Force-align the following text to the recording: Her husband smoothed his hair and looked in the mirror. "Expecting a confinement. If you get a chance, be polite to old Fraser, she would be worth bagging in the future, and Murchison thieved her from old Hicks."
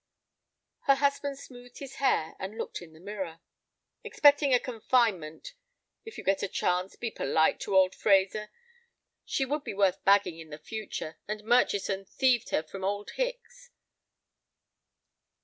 Her 0.87 0.95
husband 0.95 1.37
smoothed 1.37 1.77
his 1.77 1.97
hair 1.97 2.33
and 2.39 2.57
looked 2.57 2.81
in 2.81 2.93
the 2.93 2.99
mirror. 2.99 3.39
"Expecting 4.03 4.51
a 4.51 4.59
confinement. 4.59 5.53
If 6.05 6.17
you 6.17 6.23
get 6.23 6.41
a 6.41 6.47
chance, 6.47 6.95
be 6.95 7.11
polite 7.11 7.59
to 7.59 7.75
old 7.77 7.93
Fraser, 7.93 8.49
she 9.25 9.45
would 9.45 9.63
be 9.63 9.75
worth 9.75 10.03
bagging 10.03 10.39
in 10.39 10.49
the 10.49 10.57
future, 10.57 11.19
and 11.27 11.43
Murchison 11.43 12.05
thieved 12.05 12.49
her 12.49 12.63
from 12.63 12.83
old 12.83 13.11
Hicks." 13.11 13.69